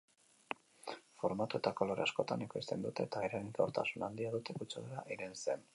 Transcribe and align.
Formatu 1.23 1.59
eta 1.59 1.73
kolore 1.81 2.05
askotan 2.07 2.47
ekoizten 2.49 2.87
dute, 2.89 3.07
eta 3.09 3.25
eraginkortasun 3.29 4.09
handia 4.11 4.35
dute 4.39 4.61
kutsadura 4.63 5.07
irensten. 5.17 5.69